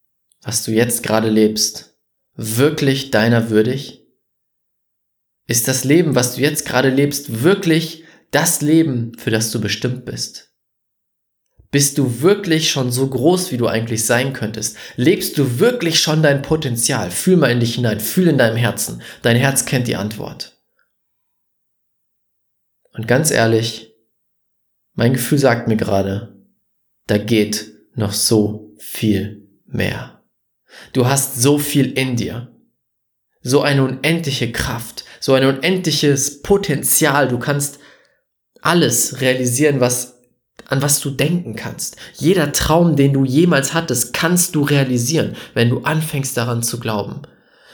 was 0.42 0.62
du 0.62 0.70
jetzt 0.70 1.02
gerade 1.02 1.28
lebst, 1.28 1.98
wirklich 2.34 3.10
deiner 3.10 3.50
würdig? 3.50 4.06
Ist 5.48 5.66
das 5.66 5.82
Leben, 5.82 6.14
was 6.14 6.36
du 6.36 6.40
jetzt 6.40 6.66
gerade 6.66 6.88
lebst, 6.88 7.42
wirklich 7.42 8.04
das 8.30 8.62
Leben, 8.62 9.18
für 9.18 9.30
das 9.30 9.50
du 9.50 9.60
bestimmt 9.60 10.04
bist? 10.04 10.49
Bist 11.70 11.98
du 11.98 12.20
wirklich 12.20 12.70
schon 12.70 12.90
so 12.90 13.06
groß, 13.06 13.52
wie 13.52 13.56
du 13.56 13.68
eigentlich 13.68 14.04
sein 14.04 14.32
könntest? 14.32 14.76
Lebst 14.96 15.38
du 15.38 15.60
wirklich 15.60 16.00
schon 16.00 16.22
dein 16.22 16.42
Potenzial? 16.42 17.10
Fühl 17.12 17.36
mal 17.36 17.52
in 17.52 17.60
dich 17.60 17.76
hinein, 17.76 18.00
fühl 18.00 18.26
in 18.26 18.38
deinem 18.38 18.56
Herzen. 18.56 19.02
Dein 19.22 19.36
Herz 19.36 19.66
kennt 19.66 19.86
die 19.86 19.94
Antwort. 19.94 20.56
Und 22.92 23.06
ganz 23.06 23.30
ehrlich, 23.30 23.94
mein 24.94 25.12
Gefühl 25.12 25.38
sagt 25.38 25.68
mir 25.68 25.76
gerade, 25.76 26.44
da 27.06 27.18
geht 27.18 27.72
noch 27.94 28.12
so 28.12 28.74
viel 28.78 29.48
mehr. 29.64 30.24
Du 30.92 31.06
hast 31.06 31.40
so 31.40 31.58
viel 31.58 31.92
in 31.92 32.16
dir. 32.16 32.54
So 33.42 33.62
eine 33.62 33.84
unendliche 33.84 34.52
Kraft, 34.52 35.04
so 35.20 35.34
ein 35.34 35.46
unendliches 35.46 36.42
Potenzial. 36.42 37.28
Du 37.28 37.38
kannst 37.38 37.78
alles 38.60 39.20
realisieren, 39.20 39.80
was 39.80 40.19
an 40.68 40.82
was 40.82 41.00
du 41.00 41.10
denken 41.10 41.56
kannst. 41.56 41.96
Jeder 42.16 42.52
Traum, 42.52 42.96
den 42.96 43.12
du 43.12 43.24
jemals 43.24 43.74
hattest, 43.74 44.12
kannst 44.12 44.54
du 44.54 44.62
realisieren, 44.62 45.36
wenn 45.54 45.70
du 45.70 45.80
anfängst 45.80 46.36
daran 46.36 46.62
zu 46.62 46.78
glauben. 46.78 47.22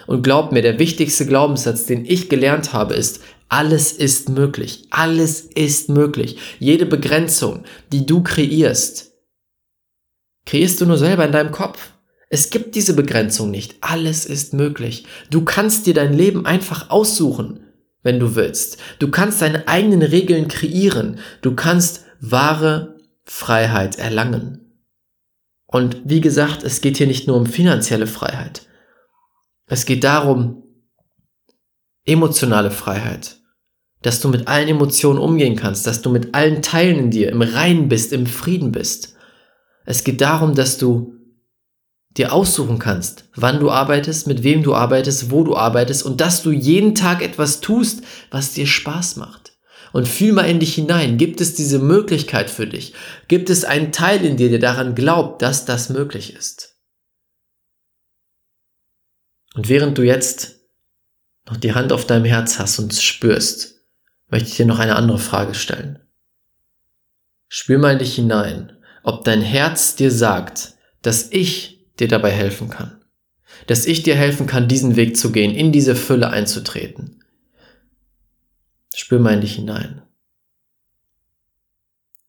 Und 0.06 0.22
glaub 0.22 0.52
mir, 0.52 0.62
der 0.62 0.78
wichtigste 0.78 1.26
Glaubenssatz, 1.26 1.86
den 1.86 2.04
ich 2.04 2.28
gelernt 2.28 2.72
habe, 2.72 2.94
ist, 2.94 3.20
alles 3.48 3.92
ist 3.92 4.28
möglich. 4.28 4.86
Alles 4.90 5.40
ist 5.40 5.88
möglich. 5.88 6.38
Jede 6.58 6.86
Begrenzung, 6.86 7.64
die 7.92 8.06
du 8.06 8.22
kreierst, 8.22 9.12
kreierst 10.46 10.80
du 10.80 10.86
nur 10.86 10.98
selber 10.98 11.24
in 11.24 11.32
deinem 11.32 11.52
Kopf. 11.52 11.92
Es 12.28 12.50
gibt 12.50 12.74
diese 12.74 12.94
Begrenzung 12.94 13.50
nicht. 13.50 13.76
Alles 13.82 14.26
ist 14.26 14.52
möglich. 14.52 15.06
Du 15.30 15.44
kannst 15.44 15.86
dir 15.86 15.94
dein 15.94 16.12
Leben 16.12 16.44
einfach 16.44 16.90
aussuchen, 16.90 17.60
wenn 18.02 18.18
du 18.18 18.34
willst. 18.34 18.78
Du 18.98 19.10
kannst 19.10 19.42
deine 19.42 19.68
eigenen 19.68 20.02
Regeln 20.02 20.48
kreieren. 20.48 21.20
Du 21.40 21.54
kannst 21.54 22.05
wahre 22.20 22.98
Freiheit 23.24 23.98
erlangen. 23.98 24.66
Und 25.66 26.02
wie 26.04 26.20
gesagt, 26.20 26.62
es 26.62 26.80
geht 26.80 26.96
hier 26.96 27.06
nicht 27.06 27.26
nur 27.26 27.36
um 27.36 27.46
finanzielle 27.46 28.06
Freiheit. 28.06 28.66
Es 29.66 29.84
geht 29.84 30.04
darum, 30.04 30.62
emotionale 32.04 32.70
Freiheit, 32.70 33.40
dass 34.02 34.20
du 34.20 34.28
mit 34.28 34.46
allen 34.46 34.68
Emotionen 34.68 35.18
umgehen 35.18 35.56
kannst, 35.56 35.86
dass 35.86 36.02
du 36.02 36.10
mit 36.10 36.34
allen 36.34 36.62
Teilen 36.62 36.98
in 36.98 37.10
dir 37.10 37.30
im 37.30 37.42
Reinen 37.42 37.88
bist, 37.88 38.12
im 38.12 38.26
Frieden 38.26 38.70
bist. 38.70 39.16
Es 39.84 40.04
geht 40.04 40.20
darum, 40.20 40.54
dass 40.54 40.78
du 40.78 41.14
dir 42.16 42.32
aussuchen 42.32 42.78
kannst, 42.78 43.28
wann 43.34 43.60
du 43.60 43.70
arbeitest, 43.70 44.28
mit 44.28 44.42
wem 44.44 44.62
du 44.62 44.74
arbeitest, 44.74 45.30
wo 45.30 45.42
du 45.42 45.56
arbeitest 45.56 46.04
und 46.04 46.20
dass 46.20 46.42
du 46.42 46.52
jeden 46.52 46.94
Tag 46.94 47.22
etwas 47.22 47.60
tust, 47.60 48.02
was 48.30 48.52
dir 48.52 48.66
Spaß 48.66 49.16
macht 49.16 49.55
und 49.96 50.06
fühl 50.06 50.32
mal 50.32 50.42
in 50.42 50.60
dich 50.60 50.74
hinein. 50.74 51.16
Gibt 51.16 51.40
es 51.40 51.54
diese 51.54 51.78
Möglichkeit 51.78 52.50
für 52.50 52.66
dich? 52.66 52.92
Gibt 53.28 53.48
es 53.48 53.64
einen 53.64 53.92
Teil 53.92 54.22
in 54.26 54.36
dir, 54.36 54.50
der 54.50 54.58
daran 54.58 54.94
glaubt, 54.94 55.40
dass 55.40 55.64
das 55.64 55.88
möglich 55.88 56.36
ist? 56.36 56.76
Und 59.54 59.70
während 59.70 59.96
du 59.96 60.02
jetzt 60.02 60.56
noch 61.46 61.56
die 61.56 61.72
Hand 61.72 61.94
auf 61.94 62.06
deinem 62.06 62.26
Herz 62.26 62.58
hast 62.58 62.78
und 62.78 62.92
es 62.92 63.02
spürst, 63.02 63.86
möchte 64.28 64.50
ich 64.50 64.56
dir 64.56 64.66
noch 64.66 64.80
eine 64.80 64.96
andere 64.96 65.18
Frage 65.18 65.54
stellen. 65.54 65.98
Spür 67.48 67.78
mal 67.78 67.94
in 67.94 67.98
dich 67.98 68.16
hinein, 68.16 68.76
ob 69.02 69.24
dein 69.24 69.40
Herz 69.40 69.96
dir 69.96 70.10
sagt, 70.10 70.74
dass 71.00 71.32
ich 71.32 71.86
dir 71.98 72.08
dabei 72.08 72.32
helfen 72.32 72.68
kann. 72.68 73.02
Dass 73.66 73.86
ich 73.86 74.02
dir 74.02 74.14
helfen 74.14 74.46
kann, 74.46 74.68
diesen 74.68 74.96
Weg 74.96 75.16
zu 75.16 75.32
gehen, 75.32 75.54
in 75.54 75.72
diese 75.72 75.96
Fülle 75.96 76.28
einzutreten. 76.28 77.22
Spür 78.98 79.18
mal 79.18 79.34
in 79.34 79.42
dich 79.42 79.56
hinein. 79.56 80.00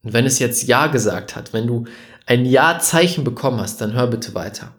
Und 0.03 0.11
wenn 0.11 0.25
es 0.25 0.37
jetzt 0.37 0.63
Ja 0.63 0.87
gesagt 0.87 1.35
hat, 1.37 1.53
wenn 1.53 1.65
du 1.65 1.85
ein 2.25 2.45
Ja-Zeichen 2.45 3.23
bekommen 3.23 3.61
hast, 3.61 3.79
dann 3.79 3.93
hör 3.93 4.07
bitte 4.07 4.35
weiter. 4.35 4.75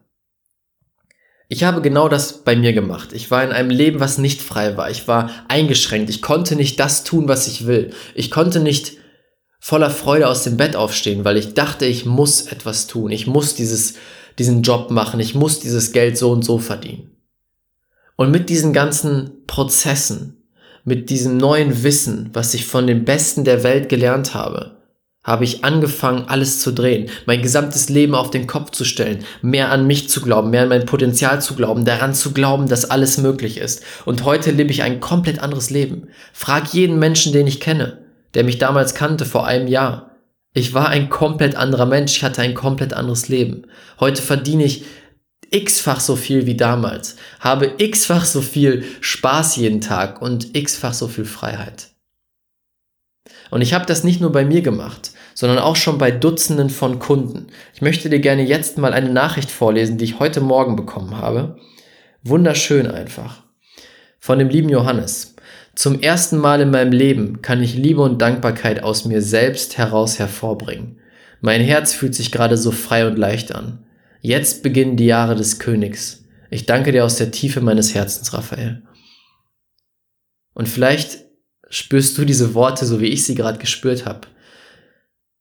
Ich 1.49 1.65
habe 1.65 1.81
genau 1.81 2.11
das 2.11 2.45
bei 2.45 2.57
mir 2.57 2.75
gemacht. 2.75 3.15
Ich 3.15 3.31
war 3.31 3.43
in 3.43 3.53
einem 3.53 3.71
Leben, 3.71 4.01
was 4.01 4.19
nicht 4.19 4.43
frei 4.43 4.77
war. 4.77 4.91
Ich 4.91 5.09
war 5.09 5.31
eingeschränkt. 5.49 6.11
Ich 6.11 6.21
konnte 6.21 6.57
nicht 6.57 6.79
das 6.79 7.05
tun, 7.05 7.27
was 7.27 7.47
ich 7.47 7.67
will. 7.67 7.95
Ich 8.15 8.31
konnte 8.31 8.61
nicht 8.61 8.99
voller 9.59 9.89
Freude 9.91 10.29
aus 10.29 10.45
dem 10.45 10.59
Bett 10.59 10.77
aufstehen, 10.77 11.25
weil 11.25 11.39
ich 11.39 11.55
dachte, 11.55 11.87
ich 11.87 12.05
muss 12.05 12.43
etwas 12.43 12.87
tun. 12.87 13.11
Ich 13.11 13.27
muss 13.27 13.55
dieses, 13.55 13.95
diesen 14.39 14.63
Job 14.63 14.91
machen. 14.91 15.21
Ich 15.21 15.35
muss 15.35 15.59
dieses 15.59 15.93
Geld 15.93 16.19
so 16.19 16.31
und 16.33 16.45
so 16.45 16.59
verdienen. 16.59 17.17
Und 18.17 18.31
mit 18.31 18.51
diesen 18.51 18.75
ganzen 18.75 19.47
Prozessen, 19.47 20.38
mit 20.89 21.11
diesem 21.11 21.37
neuen 21.37 21.85
Wissen, 21.85 22.31
was 22.33 22.55
ich 22.55 22.65
von 22.67 22.87
den 22.87 23.05
Besten 23.05 23.45
der 23.45 23.63
Welt 23.63 23.89
gelernt 23.89 24.35
habe, 24.35 24.79
habe 25.23 25.45
ich 25.45 25.63
angefangen, 25.63 26.25
alles 26.27 26.61
zu 26.61 26.73
drehen, 26.73 27.11
mein 27.27 27.43
gesamtes 27.43 27.91
Leben 27.91 28.15
auf 28.15 28.31
den 28.31 28.47
Kopf 28.47 28.71
zu 28.71 28.85
stellen, 28.85 29.25
mehr 29.43 29.71
an 29.71 29.87
mich 29.87 30.09
zu 30.09 30.23
glauben, 30.23 30.49
mehr 30.49 30.63
an 30.63 30.71
mein 30.71 30.87
Potenzial 30.87 31.43
zu 31.43 31.55
glauben, 31.55 31.85
daran 31.85 32.15
zu 32.15 32.33
glauben, 32.33 32.67
dass 32.67 32.91
alles 32.91 33.19
möglich 33.19 33.59
ist. 33.59 33.85
Und 34.07 34.25
heute 34.25 34.51
lebe 34.51 34.71
ich 34.71 34.83
ein 34.83 35.01
komplett 35.01 35.41
anderes 35.41 35.69
Leben. 35.69 36.09
Frag 36.33 36.73
jeden 36.73 36.99
Menschen, 36.99 37.35
den 37.35 37.47
ich 37.47 37.61
kenne, 37.61 37.99
der 38.33 38.45
mich 38.45 38.57
damals 38.57 38.95
kannte, 38.95 39.27
vor 39.27 39.47
einem 39.47 39.69
Jahr. 39.69 40.17
Ich 40.55 40.73
war 40.73 40.89
ein 40.89 41.11
komplett 41.11 41.55
anderer 41.55 41.87
Mensch, 41.87 42.17
ich 42.17 42.25
hatte 42.25 42.41
ein 42.41 42.55
komplett 42.55 42.95
anderes 42.95 43.29
Leben. 43.29 43.65
Heute 44.01 44.23
verdiene 44.23 44.65
ich 44.65 44.85
x-fach 45.51 46.01
so 46.01 46.17
viel 46.17 46.47
wie 46.47 46.57
damals, 46.57 47.17
habe 47.41 47.75
x-fach 47.79 48.25
so 48.25 48.41
viel 48.41 48.85
Spaß 49.01 49.57
jeden 49.57 49.81
Tag 49.81 50.21
und 50.23 50.57
x-fach 50.57 50.95
so 50.95 51.09
viel 51.09 51.25
Freiheit. 51.25 51.89
Und 53.51 53.63
ich 53.63 53.73
habe 53.73 53.87
das 53.87 54.05
nicht 54.05 54.21
nur 54.21 54.33
bei 54.33 54.45
mir 54.45 54.63
gemacht, 54.63 55.13
sondern 55.35 55.59
auch 55.59 55.77
schon 55.77 55.99
bei 55.99 56.11
Dutzenden 56.11 56.71
von 56.71 56.99
Kunden. 56.99 57.47
Ich 57.75 57.81
möchte 57.81 58.11
dir 58.11 58.21
gerne 58.21 58.43
jetzt 58.43 58.79
mal 58.79 58.93
eine 58.93 59.11
Nachricht 59.11 59.51
vorlesen, 59.51 59.97
die 59.97 60.05
ich 60.05 60.19
heute 60.19 60.41
Morgen 60.41 60.77
bekommen 60.77 61.17
habe. 61.17 61.57
Wunderschön 62.23 62.91
einfach. 62.91 63.45
Von 64.19 64.39
dem 64.39 64.49
lieben 64.49 64.69
Johannes. 64.69 65.37
Zum 65.75 66.01
ersten 66.01 66.39
Mal 66.39 66.61
in 66.61 66.71
meinem 66.71 66.93
Leben 66.93 67.41
kann 67.41 67.63
ich 67.63 67.75
Liebe 67.77 68.03
und 68.03 68.21
Dankbarkeit 68.21 68.83
aus 68.83 69.05
mir 69.05 69.23
selbst 69.23 69.79
heraus 69.79 70.19
hervorbringen. 70.19 70.99
Mein 71.41 71.61
Herz 71.61 71.95
fühlt 71.95 72.17
sich 72.17 72.33
gerade 72.33 72.57
so 72.57 72.73
frei 72.73 73.07
und 73.07 73.17
leicht 73.17 73.55
an. 73.55 73.85
Jetzt 74.21 74.63
beginnen 74.63 74.97
die 74.97 75.07
Jahre 75.07 75.35
des 75.35 75.59
Königs. 75.59 76.25
Ich 76.51 76.67
danke 76.67 76.93
dir 76.93 77.05
aus 77.05 77.17
der 77.17 77.31
Tiefe 77.31 77.61
meines 77.61 77.95
Herzens, 77.95 78.33
Raphael. 78.33 78.83
Und 80.55 80.69
vielleicht 80.69 81.25
spürst 81.71 82.17
du 82.19 82.25
diese 82.25 82.55
Worte, 82.55 82.87
so 82.87 83.01
wie 83.01 83.07
ich 83.07 83.25
sie 83.25 83.35
gerade 83.35 83.59
gespürt 83.59 84.07
habe. 84.07 84.23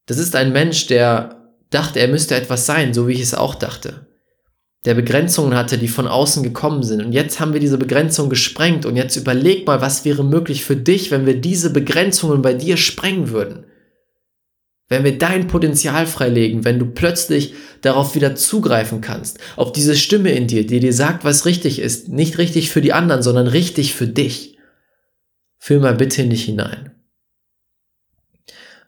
Das 0.06 0.18
ist 0.18 0.36
ein 0.36 0.52
Mensch, 0.52 0.88
der 0.88 1.54
dachte, 1.70 2.00
er 2.00 2.08
müsste 2.08 2.36
etwas 2.36 2.66
sein, 2.66 2.94
so 2.94 3.08
wie 3.08 3.14
ich 3.14 3.22
es 3.22 3.34
auch 3.34 3.56
dachte. 3.56 4.08
Der 4.86 4.94
Begrenzungen 4.94 5.56
hatte, 5.56 5.78
die 5.78 5.88
von 5.88 6.08
außen 6.08 6.44
gekommen 6.44 6.84
sind. 6.84 7.04
Und 7.04 7.12
jetzt 7.12 7.40
haben 7.40 7.54
wir 7.54 7.60
diese 7.60 7.78
Begrenzung 7.78 8.30
gesprengt. 8.30 8.86
Und 8.86 8.96
jetzt 8.96 9.16
überleg 9.16 9.66
mal, 9.66 9.82
was 9.82 10.06
wäre 10.06 10.24
möglich 10.24 10.64
für 10.64 10.78
dich, 10.78 11.12
wenn 11.12 11.26
wir 11.26 11.42
diese 11.42 11.72
Begrenzungen 11.72 12.42
bei 12.42 12.54
dir 12.54 12.78
sprengen 12.78 13.30
würden. 13.32 13.66
Wenn 14.90 15.04
wir 15.04 15.18
dein 15.18 15.48
Potenzial 15.48 16.08
freilegen, 16.08 16.64
wenn 16.64 16.80
du 16.80 16.86
plötzlich 16.86 17.54
darauf 17.82 18.16
wieder 18.16 18.36
zugreifen 18.36 19.02
kannst, 19.02 19.40
auf 19.58 19.74
diese 19.74 19.98
Stimme 19.98 20.32
in 20.32 20.48
dir, 20.48 20.66
die 20.66 20.80
dir 20.80 20.94
sagt, 20.94 21.26
was 21.26 21.46
richtig 21.46 21.80
ist, 21.80 22.08
nicht 22.08 22.38
richtig 22.38 22.70
für 22.70 22.82
die 22.82 22.94
anderen, 22.94 23.22
sondern 23.22 23.48
richtig 23.48 23.94
für 23.94 24.08
dich. 24.08 24.58
Fühl 25.58 25.80
mal 25.80 25.96
bitte 25.96 26.22
in 26.22 26.30
dich 26.30 26.46
hinein. 26.46 26.92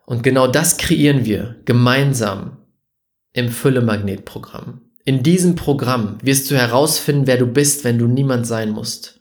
Und 0.05 0.23
genau 0.23 0.47
das 0.47 0.77
kreieren 0.77 1.25
wir 1.25 1.57
gemeinsam 1.65 2.65
im 3.33 3.49
Fülle-Magnet-Programm. 3.49 4.81
In 5.05 5.21
diesem 5.21 5.55
Programm 5.55 6.17
wirst 6.23 6.49
du 6.49 6.55
herausfinden, 6.55 7.27
wer 7.27 7.37
du 7.37 7.45
bist, 7.45 7.83
wenn 7.83 7.99
du 7.99 8.07
niemand 8.07 8.47
sein 8.47 8.69
musst. 8.69 9.19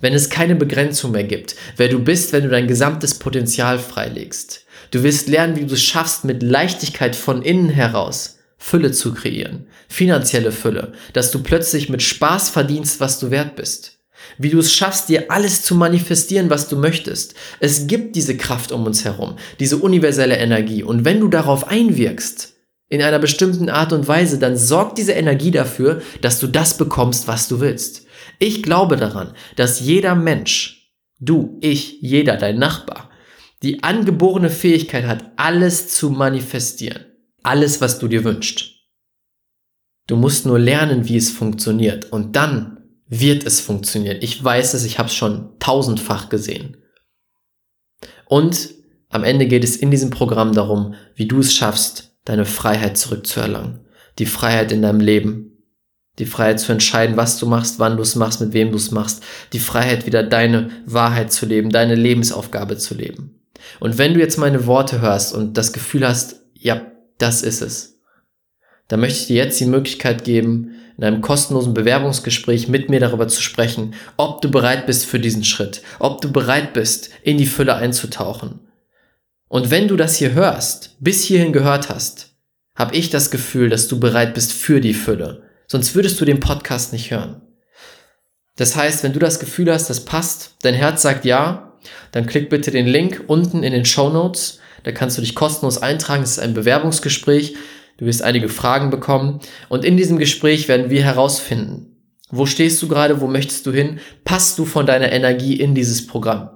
Wenn 0.00 0.14
es 0.14 0.30
keine 0.30 0.56
Begrenzung 0.56 1.12
mehr 1.12 1.24
gibt, 1.24 1.56
wer 1.76 1.88
du 1.88 2.02
bist, 2.02 2.32
wenn 2.32 2.42
du 2.42 2.48
dein 2.48 2.66
gesamtes 2.66 3.18
Potenzial 3.18 3.78
freilegst. 3.78 4.65
Du 4.90 5.02
wirst 5.02 5.28
lernen, 5.28 5.56
wie 5.56 5.66
du 5.66 5.74
es 5.74 5.82
schaffst, 5.82 6.24
mit 6.24 6.42
Leichtigkeit 6.42 7.16
von 7.16 7.42
innen 7.42 7.68
heraus 7.68 8.38
Fülle 8.58 8.92
zu 8.92 9.12
kreieren, 9.12 9.66
finanzielle 9.88 10.52
Fülle, 10.52 10.92
dass 11.12 11.30
du 11.30 11.42
plötzlich 11.42 11.88
mit 11.88 12.02
Spaß 12.02 12.50
verdienst, 12.50 13.00
was 13.00 13.18
du 13.18 13.30
wert 13.30 13.54
bist 13.54 13.96
wie 14.38 14.50
du 14.50 14.58
es 14.58 14.72
schaffst, 14.72 15.08
dir 15.08 15.30
alles 15.30 15.62
zu 15.62 15.74
manifestieren, 15.74 16.50
was 16.50 16.68
du 16.68 16.76
möchtest. 16.76 17.34
Es 17.60 17.86
gibt 17.86 18.16
diese 18.16 18.36
Kraft 18.36 18.72
um 18.72 18.84
uns 18.84 19.04
herum, 19.04 19.36
diese 19.60 19.78
universelle 19.78 20.36
Energie. 20.36 20.82
Und 20.82 21.04
wenn 21.04 21.20
du 21.20 21.28
darauf 21.28 21.68
einwirkst, 21.68 22.54
in 22.88 23.02
einer 23.02 23.18
bestimmten 23.18 23.68
Art 23.68 23.92
und 23.92 24.06
Weise, 24.06 24.38
dann 24.38 24.56
sorgt 24.56 24.98
diese 24.98 25.12
Energie 25.12 25.50
dafür, 25.50 26.02
dass 26.20 26.38
du 26.38 26.46
das 26.46 26.76
bekommst, 26.76 27.26
was 27.26 27.48
du 27.48 27.60
willst. 27.60 28.06
Ich 28.38 28.62
glaube 28.62 28.96
daran, 28.96 29.32
dass 29.56 29.80
jeder 29.80 30.14
Mensch, 30.14 30.92
du, 31.18 31.58
ich, 31.60 31.98
jeder, 32.00 32.36
dein 32.36 32.58
Nachbar, 32.58 33.10
die 33.62 33.82
angeborene 33.82 34.50
Fähigkeit 34.50 35.06
hat, 35.06 35.32
alles 35.36 35.88
zu 35.94 36.10
manifestieren. 36.10 37.04
Alles, 37.42 37.80
was 37.80 37.98
du 37.98 38.08
dir 38.08 38.24
wünschst. 38.24 38.74
Du 40.06 40.16
musst 40.16 40.46
nur 40.46 40.58
lernen, 40.58 41.08
wie 41.08 41.16
es 41.16 41.30
funktioniert. 41.30 42.12
Und 42.12 42.36
dann 42.36 42.76
wird 43.08 43.44
es 43.44 43.60
funktionieren. 43.60 44.18
Ich 44.20 44.42
weiß 44.42 44.74
es, 44.74 44.84
ich 44.84 44.98
habe 44.98 45.08
es 45.08 45.14
schon 45.14 45.58
tausendfach 45.58 46.28
gesehen. 46.28 46.76
Und 48.26 48.74
am 49.08 49.24
Ende 49.24 49.46
geht 49.46 49.64
es 49.64 49.76
in 49.76 49.90
diesem 49.90 50.10
Programm 50.10 50.52
darum, 50.52 50.94
wie 51.14 51.26
du 51.26 51.40
es 51.40 51.54
schaffst, 51.54 52.16
deine 52.24 52.44
Freiheit 52.44 52.98
zurückzuerlangen. 52.98 53.80
Die 54.18 54.26
Freiheit 54.26 54.72
in 54.72 54.82
deinem 54.82 55.00
Leben. 55.00 55.52
Die 56.18 56.26
Freiheit 56.26 56.60
zu 56.60 56.72
entscheiden, 56.72 57.16
was 57.16 57.38
du 57.38 57.46
machst, 57.46 57.78
wann 57.78 57.96
du 57.96 58.02
es 58.02 58.16
machst, 58.16 58.40
mit 58.40 58.52
wem 58.52 58.70
du 58.70 58.76
es 58.76 58.90
machst. 58.90 59.22
Die 59.52 59.58
Freiheit, 59.58 60.06
wieder 60.06 60.22
deine 60.22 60.70
Wahrheit 60.86 61.32
zu 61.32 61.46
leben, 61.46 61.70
deine 61.70 61.94
Lebensaufgabe 61.94 62.78
zu 62.78 62.94
leben. 62.94 63.35
Und 63.80 63.98
wenn 63.98 64.14
du 64.14 64.20
jetzt 64.20 64.38
meine 64.38 64.66
Worte 64.66 65.00
hörst 65.00 65.34
und 65.34 65.56
das 65.56 65.72
Gefühl 65.72 66.06
hast, 66.06 66.42
ja, 66.54 66.82
das 67.18 67.42
ist 67.42 67.62
es, 67.62 68.00
dann 68.88 69.00
möchte 69.00 69.20
ich 69.20 69.26
dir 69.26 69.36
jetzt 69.36 69.60
die 69.60 69.66
Möglichkeit 69.66 70.24
geben, 70.24 70.72
in 70.96 71.04
einem 71.04 71.20
kostenlosen 71.20 71.74
Bewerbungsgespräch 71.74 72.68
mit 72.68 72.88
mir 72.88 73.00
darüber 73.00 73.28
zu 73.28 73.42
sprechen, 73.42 73.94
ob 74.16 74.40
du 74.40 74.50
bereit 74.50 74.86
bist 74.86 75.04
für 75.04 75.18
diesen 75.18 75.44
Schritt, 75.44 75.82
ob 75.98 76.20
du 76.20 76.32
bereit 76.32 76.72
bist, 76.72 77.10
in 77.22 77.36
die 77.36 77.46
Fülle 77.46 77.74
einzutauchen. 77.74 78.60
Und 79.48 79.70
wenn 79.70 79.88
du 79.88 79.96
das 79.96 80.16
hier 80.16 80.32
hörst, 80.32 80.96
bis 81.00 81.22
hierhin 81.22 81.52
gehört 81.52 81.90
hast, 81.90 82.34
habe 82.74 82.94
ich 82.96 83.10
das 83.10 83.30
Gefühl, 83.30 83.68
dass 83.68 83.88
du 83.88 84.00
bereit 84.00 84.34
bist 84.34 84.52
für 84.52 84.80
die 84.80 84.94
Fülle. 84.94 85.42
Sonst 85.66 85.94
würdest 85.94 86.20
du 86.20 86.24
den 86.24 86.40
Podcast 86.40 86.92
nicht 86.92 87.10
hören. 87.10 87.42
Das 88.56 88.74
heißt, 88.74 89.02
wenn 89.02 89.12
du 89.12 89.18
das 89.18 89.38
Gefühl 89.38 89.70
hast, 89.72 89.90
das 89.90 90.04
passt, 90.04 90.56
dein 90.62 90.74
Herz 90.74 91.02
sagt 91.02 91.24
ja, 91.24 91.65
dann 92.12 92.26
klick 92.26 92.50
bitte 92.50 92.70
den 92.70 92.86
Link 92.86 93.24
unten 93.26 93.62
in 93.62 93.72
den 93.72 93.84
Show 93.84 94.10
Notes. 94.10 94.60
Da 94.82 94.92
kannst 94.92 95.18
du 95.18 95.22
dich 95.22 95.34
kostenlos 95.34 95.78
eintragen. 95.78 96.22
Es 96.22 96.32
ist 96.32 96.38
ein 96.38 96.54
Bewerbungsgespräch. 96.54 97.56
Du 97.98 98.04
wirst 98.04 98.22
einige 98.22 98.48
Fragen 98.48 98.90
bekommen 98.90 99.40
und 99.68 99.84
in 99.84 99.96
diesem 99.96 100.18
Gespräch 100.18 100.68
werden 100.68 100.90
wir 100.90 101.02
herausfinden, 101.02 101.96
wo 102.28 102.44
stehst 102.44 102.82
du 102.82 102.88
gerade, 102.88 103.20
wo 103.20 103.26
möchtest 103.26 103.64
du 103.66 103.72
hin, 103.72 104.00
passt 104.24 104.58
du 104.58 104.66
von 104.66 104.84
deiner 104.84 105.12
Energie 105.12 105.58
in 105.58 105.74
dieses 105.74 106.06
Programm. 106.06 106.50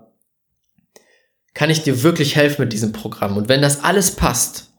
Kann 1.55 1.71
ich 1.71 1.83
dir 1.83 2.03
wirklich 2.03 2.37
helfen 2.37 2.63
mit 2.63 2.73
diesem 2.73 2.93
Programm? 2.93 3.37
Und 3.37 3.49
wenn 3.49 3.63
das 3.63 3.83
alles 3.83 4.13
passt, 4.17 4.71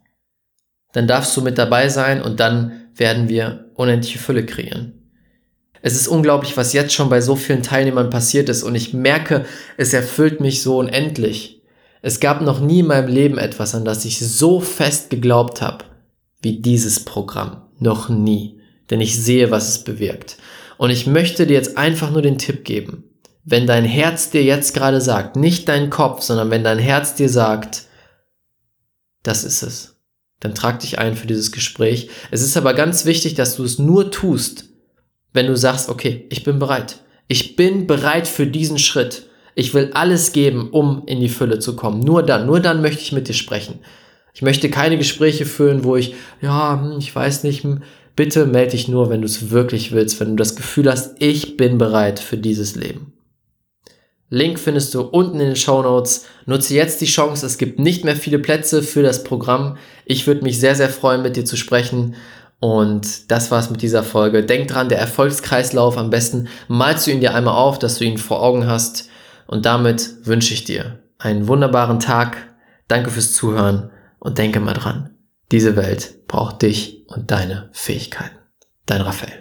dann 0.93 1.07
darfst 1.07 1.35
du 1.35 1.41
mit 1.41 1.57
dabei 1.57 1.89
sein 1.89 2.21
und 2.21 2.39
dann 2.39 2.89
werden 2.95 3.27
wir 3.27 3.71
unendliche 3.75 4.19
Fülle 4.19 4.45
kreieren. 4.45 5.00
Es 5.81 5.95
ist 5.95 6.07
unglaublich, 6.07 6.57
was 6.57 6.73
jetzt 6.73 6.93
schon 6.93 7.09
bei 7.09 7.21
so 7.21 7.35
vielen 7.35 7.63
Teilnehmern 7.63 8.09
passiert 8.09 8.49
ist 8.49 8.63
und 8.63 8.75
ich 8.75 8.93
merke, 8.93 9.45
es 9.77 9.93
erfüllt 9.93 10.39
mich 10.39 10.61
so 10.61 10.77
unendlich. 10.77 11.61
Es 12.01 12.19
gab 12.19 12.41
noch 12.41 12.59
nie 12.59 12.79
in 12.79 12.87
meinem 12.87 13.07
Leben 13.07 13.37
etwas, 13.37 13.75
an 13.75 13.85
das 13.85 14.05
ich 14.05 14.19
so 14.19 14.59
fest 14.59 15.09
geglaubt 15.09 15.61
habe 15.61 15.85
wie 16.41 16.59
dieses 16.59 17.05
Programm. 17.05 17.63
Noch 17.79 18.09
nie. 18.09 18.59
Denn 18.89 19.01
ich 19.01 19.17
sehe, 19.17 19.51
was 19.51 19.69
es 19.69 19.83
bewirkt. 19.83 20.37
Und 20.77 20.89
ich 20.89 21.07
möchte 21.07 21.45
dir 21.45 21.53
jetzt 21.53 21.77
einfach 21.77 22.11
nur 22.11 22.21
den 22.21 22.37
Tipp 22.37 22.63
geben. 22.63 23.03
Wenn 23.43 23.67
dein 23.67 23.85
Herz 23.85 24.29
dir 24.29 24.43
jetzt 24.43 24.73
gerade 24.73 25.01
sagt, 25.01 25.35
nicht 25.35 25.67
dein 25.67 25.89
Kopf, 25.89 26.21
sondern 26.21 26.49
wenn 26.51 26.63
dein 26.63 26.79
Herz 26.79 27.15
dir 27.15 27.29
sagt, 27.29 27.83
das 29.23 29.43
ist 29.43 29.61
es, 29.61 29.95
dann 30.39 30.55
trag 30.55 30.79
dich 30.79 30.99
ein 30.99 31.15
für 31.15 31.27
dieses 31.27 31.51
Gespräch. 31.51 32.09
Es 32.31 32.41
ist 32.41 32.57
aber 32.57 32.73
ganz 32.73 33.05
wichtig, 33.05 33.35
dass 33.35 33.55
du 33.55 33.63
es 33.63 33.79
nur 33.79 34.11
tust, 34.11 34.70
wenn 35.33 35.47
du 35.47 35.55
sagst, 35.55 35.89
okay, 35.89 36.25
ich 36.29 36.43
bin 36.43 36.59
bereit. 36.59 36.99
Ich 37.27 37.55
bin 37.55 37.87
bereit 37.87 38.27
für 38.27 38.47
diesen 38.47 38.77
Schritt. 38.77 39.27
Ich 39.55 39.73
will 39.73 39.91
alles 39.93 40.31
geben, 40.31 40.69
um 40.71 41.03
in 41.05 41.19
die 41.19 41.29
Fülle 41.29 41.59
zu 41.59 41.75
kommen. 41.75 42.01
Nur 42.01 42.23
dann, 42.23 42.45
nur 42.45 42.59
dann 42.59 42.81
möchte 42.81 43.01
ich 43.01 43.11
mit 43.11 43.27
dir 43.27 43.33
sprechen. 43.33 43.79
Ich 44.33 44.41
möchte 44.41 44.69
keine 44.69 44.97
Gespräche 44.97 45.45
führen, 45.45 45.83
wo 45.83 45.95
ich, 45.95 46.15
ja, 46.41 46.79
hm, 46.81 46.97
ich 46.99 47.13
weiß 47.13 47.43
nicht, 47.43 47.63
hm, 47.63 47.83
bitte 48.15 48.45
melde 48.45 48.71
dich 48.71 48.87
nur, 48.87 49.09
wenn 49.09 49.21
du 49.21 49.25
es 49.25 49.51
wirklich 49.51 49.91
willst, 49.91 50.19
wenn 50.19 50.29
du 50.29 50.35
das 50.35 50.55
Gefühl 50.55 50.89
hast, 50.89 51.15
ich 51.19 51.57
bin 51.57 51.77
bereit 51.77 52.19
für 52.19 52.37
dieses 52.37 52.75
Leben. 52.75 53.13
Link 54.29 54.59
findest 54.59 54.93
du 54.93 55.01
unten 55.01 55.41
in 55.41 55.47
den 55.47 55.55
Show 55.57 55.81
Notes. 55.81 56.25
Nutze 56.45 56.73
jetzt 56.73 57.01
die 57.01 57.05
Chance, 57.05 57.45
es 57.45 57.57
gibt 57.57 57.79
nicht 57.79 58.05
mehr 58.05 58.15
viele 58.15 58.39
Plätze 58.39 58.81
für 58.81 59.03
das 59.03 59.25
Programm. 59.25 59.77
Ich 60.05 60.25
würde 60.25 60.43
mich 60.43 60.57
sehr, 60.57 60.75
sehr 60.75 60.89
freuen, 60.89 61.21
mit 61.21 61.35
dir 61.35 61.43
zu 61.43 61.57
sprechen. 61.57 62.15
Und 62.61 63.31
das 63.31 63.49
war's 63.49 63.71
mit 63.71 63.81
dieser 63.81 64.03
Folge. 64.03 64.45
Denk 64.45 64.67
dran, 64.67 64.87
der 64.87 64.99
Erfolgskreislauf, 64.99 65.97
am 65.97 66.11
besten 66.11 66.47
malst 66.67 67.07
du 67.07 67.11
ihn 67.11 67.19
dir 67.19 67.33
einmal 67.33 67.55
auf, 67.55 67.79
dass 67.79 67.97
du 67.97 68.05
ihn 68.05 68.19
vor 68.19 68.43
Augen 68.43 68.67
hast. 68.67 69.09
Und 69.47 69.65
damit 69.65 70.27
wünsche 70.27 70.53
ich 70.53 70.63
dir 70.63 70.99
einen 71.17 71.47
wunderbaren 71.47 71.99
Tag. 71.99 72.37
Danke 72.87 73.09
fürs 73.09 73.33
Zuhören 73.33 73.89
und 74.19 74.37
denke 74.37 74.59
mal 74.59 74.75
dran, 74.75 75.09
diese 75.51 75.75
Welt 75.75 76.27
braucht 76.27 76.61
dich 76.61 77.03
und 77.07 77.31
deine 77.31 77.69
Fähigkeiten. 77.73 78.37
Dein 78.85 79.01
Raphael. 79.01 79.40